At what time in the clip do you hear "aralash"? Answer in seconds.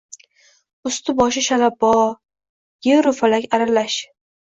3.55-4.05